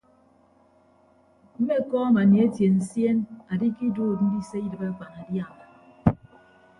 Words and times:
Mmekọọm 1.57 2.13
anietie 2.21 2.67
nsien 2.77 3.17
andikiduud 3.51 4.17
ndise 4.25 4.57
idịb 4.65 4.81
akpanadiama. 4.89 5.63